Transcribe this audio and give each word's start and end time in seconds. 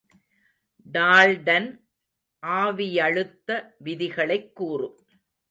Dalton 0.91 1.85
ஆவியழுத்த 2.47 3.73
விதிகளைக் 3.83 4.55
கூறு. 4.55 5.05